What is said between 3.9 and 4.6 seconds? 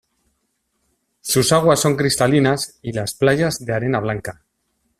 blanca.